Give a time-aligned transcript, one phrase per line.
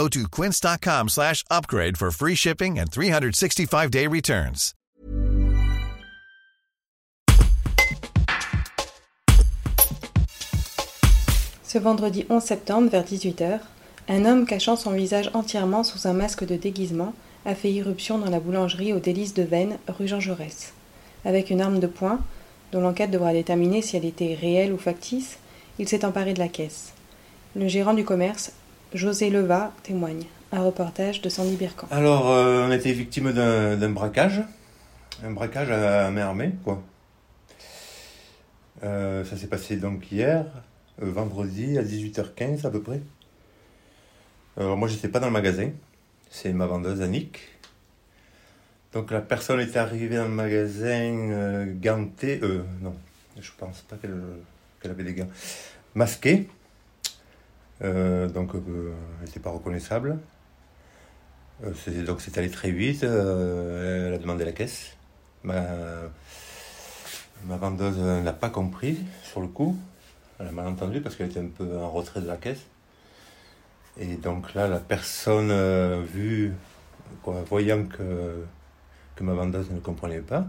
[0.00, 4.72] Go to quince.com slash upgrade for free shipping and 365-day returns.
[11.62, 13.60] Ce vendredi 11 septembre, vers 18h,
[14.08, 17.12] un homme cachant son visage entièrement sous un masque de déguisement
[17.44, 20.72] a fait irruption dans la boulangerie aux délices de Vennes, rue Jean Jaurès.
[21.26, 22.20] Avec une arme de poing,
[22.72, 25.36] dont l'enquête devra déterminer si elle était réelle ou factice,
[25.78, 26.94] il s'est emparé de la caisse.
[27.54, 28.52] Le gérant du commerce,
[28.94, 30.24] José Leva, témoigne.
[30.52, 31.86] Un reportage de Sandy Birkan.
[31.92, 34.42] Alors, euh, on était victime d'un braquage.
[35.24, 36.82] Un braquage à main armée, quoi.
[38.82, 40.46] Euh, ça s'est passé donc hier,
[41.02, 43.00] euh, vendredi à 18h15 à peu près.
[44.56, 45.70] Alors, moi, j'étais pas dans le magasin.
[46.28, 47.38] C'est ma vendeuse Annick.
[48.92, 52.40] Donc, la personne est arrivée dans le magasin gantée.
[52.82, 52.96] Non,
[53.40, 55.30] je pense pas qu'elle avait des gants.
[55.94, 56.48] Masquée.
[57.82, 60.18] Euh, donc, euh, elle n'était pas reconnaissable.
[61.64, 63.02] Euh, donc, c'est allé très vite.
[63.02, 64.96] elle a demandé la caisse.
[65.42, 65.62] Ma,
[67.46, 69.76] ma vendeuse n'a pas compris sur le coup.
[70.38, 72.66] Elle a mal entendu parce qu'elle était un peu en retrait de la caisse.
[73.98, 75.52] Et donc là, la personne,
[76.04, 76.52] vu,
[77.22, 78.44] quoi, voyant que,
[79.20, 80.46] ma vendeuse ne comprenait pas,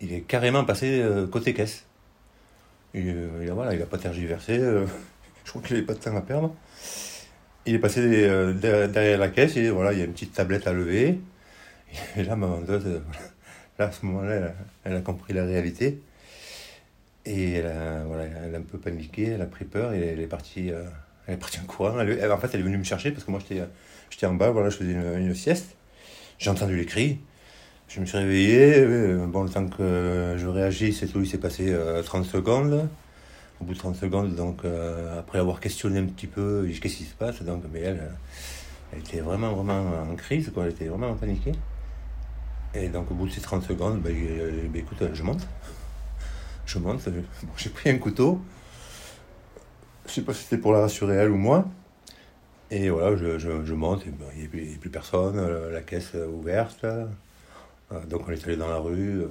[0.00, 1.84] il est carrément passé côté caisse.
[2.94, 4.58] Il voilà, il a pas tergiversé.
[5.44, 6.54] Je crois qu'il n'avait pas de temps à perdre.
[7.66, 8.52] Il est passé euh,
[8.88, 11.20] derrière, la caisse et voilà, il y a une petite tablette à lever.
[12.16, 13.26] Et là, ma vendeuse, euh, voilà,
[13.78, 16.00] là, à ce moment-là, elle, a- compris la réalité.
[17.24, 20.26] Et elle a, voilà, elle un peu paniqué, elle a pris peur et elle est
[20.26, 20.82] partie, euh,
[21.26, 22.00] elle est partie en courant.
[22.00, 23.40] En fait, elle est venue me chercher parce que moi,
[24.10, 25.76] j'étais, en bas, voilà, je faisais une, sieste.
[26.38, 27.20] J'ai entendu les cris.
[27.88, 28.80] Je me suis réveillé.
[28.80, 32.88] le temps que je réagisse et tout, il s'est passé euh, 30 secondes.
[33.62, 37.04] Au bout de 30 secondes, donc, euh, après avoir questionné un petit peu, qu'est-ce qui
[37.04, 37.44] se passe?
[37.44, 38.08] Donc, Mais elle, euh,
[38.92, 40.64] elle était vraiment, vraiment en crise, quoi.
[40.64, 41.52] Elle était vraiment paniquée.
[42.74, 44.12] Et donc, au bout de ces 30 secondes, ben,
[44.74, 45.46] écoute, je monte.
[46.66, 47.08] Je monte.
[47.08, 48.42] bon, j'ai pris un couteau.
[50.06, 51.64] Je sais pas si c'était pour la rassurer elle ou moi.
[52.72, 56.84] Et voilà, je, je, monte, ben, il n'y a, a plus personne, la caisse ouverte.
[58.08, 59.22] donc on est allé dans la rue,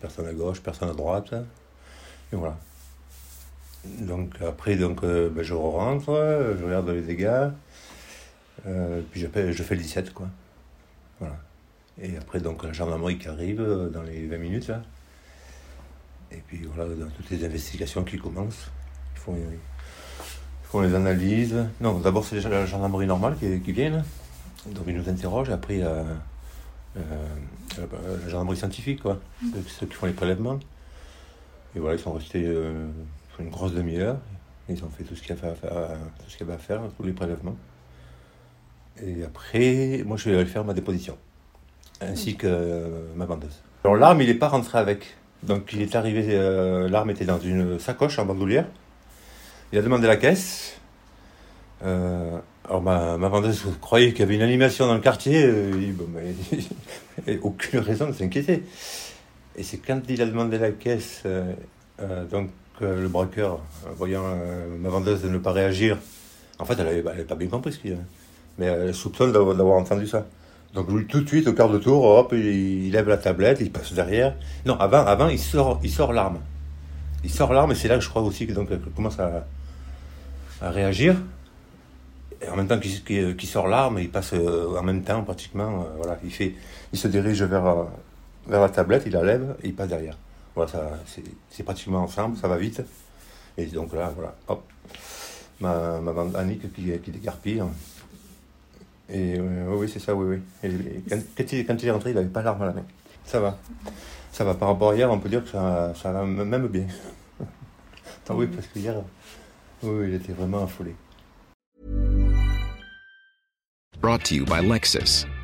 [0.00, 1.34] personne à gauche, personne à droite.
[2.32, 2.58] Et voilà.
[4.00, 6.06] Donc après, donc, euh, ben, je rentre,
[6.58, 7.50] je regarde les dégâts,
[8.66, 9.26] euh, puis je
[9.62, 10.28] fais le 17, quoi.
[11.20, 11.36] Voilà.
[12.00, 14.82] Et après, donc, la gendarmerie qui arrive euh, dans les 20 minutes, là.
[16.32, 18.70] Et puis voilà, dans toutes les investigations qui commencent,
[19.14, 21.56] ils font, ils font les analyses.
[21.80, 24.02] Non, d'abord, c'est déjà la gendarmerie normale qui, qui vient, là.
[24.66, 26.04] Donc ils nous interrogent, après, la,
[26.96, 29.20] la gendarmerie scientifique, quoi.
[29.40, 30.58] Ceux, ceux qui font les prélèvements.
[31.76, 32.44] Et voilà, ils sont restés
[33.38, 34.18] euh, une grosse demi-heure.
[34.68, 36.58] Ils ont fait tout ce qu'il y avait à faire, tout ce qu'il y avait
[36.58, 37.56] à faire, tous les prélèvements.
[39.02, 41.16] Et après, moi, je suis allé faire ma déposition,
[42.00, 43.62] ainsi que euh, ma vendeuse.
[43.84, 45.16] Alors, l'arme, il n'est pas rentré avec.
[45.42, 48.66] Donc, il est arrivé, euh, l'arme était dans une sacoche en bandoulière.
[49.72, 50.80] Il a demandé la caisse.
[51.84, 52.38] Euh,
[52.68, 55.44] alors, ma, ma vendeuse croyait qu'il y avait une animation dans le quartier.
[55.44, 56.34] euh, bon, mais,
[57.32, 58.64] et aucune raison de s'inquiéter.
[59.56, 61.52] Et c'est quand il a demandé la caisse, euh,
[62.00, 62.50] euh, donc
[62.82, 65.98] euh, le braqueur, euh, voyant euh, ma vendeuse ne pas réagir,
[66.58, 68.02] en fait, elle n'avait pas bien compris ce qu'il y avait.
[68.58, 70.26] Mais elle soupçonne d'avoir entendu ça.
[70.74, 73.70] Donc lui, tout de suite, au quart de tour, hop, il, lève la tablette, il
[73.70, 74.34] passe derrière.
[74.64, 76.38] Non, avant, avant il sort il sort l'arme.
[77.24, 79.46] Il sort l'arme et c'est là que je crois aussi que donc, elle commence à,
[80.60, 81.16] à réagir.
[82.42, 85.86] Et en même temps qu'il qu'il sort l'arme, il passe euh, en même temps pratiquement.
[85.96, 86.54] voilà, il, fait,
[86.92, 87.86] il se dirige vers,
[88.46, 90.16] vers la tablette, il la lève et il passe derrière.
[90.56, 92.82] Voilà, ça, c'est, c'est pratiquement ensemble, ça va vite.
[93.58, 94.64] Et donc là, voilà, hop,
[95.60, 97.62] ma, ma bande Annick qui, qui décarpille.
[99.10, 100.42] Et euh, oui, oui, c'est ça, oui, oui.
[100.62, 102.72] Et, et quand, quand il, quand il est rentré, il n'avait pas l'arme à la
[102.72, 102.84] main.
[103.24, 103.58] Ça va.
[104.32, 104.54] Ça va.
[104.54, 106.86] Par rapport à hier, on peut dire que ça, ça va même bien.
[108.28, 108.94] Ah oui, parce que hier,
[109.82, 110.96] oui, oui, il était vraiment affolé.
[114.00, 115.26] Brought to you by Lexus.